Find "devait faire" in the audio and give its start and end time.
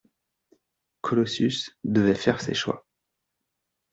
1.83-2.41